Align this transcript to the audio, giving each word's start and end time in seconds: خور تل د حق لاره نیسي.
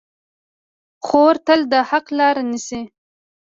خور 1.05 1.35
تل 1.45 1.61
د 1.71 1.73
حق 1.89 2.05
لاره 2.19 2.43
نیسي. 2.51 2.81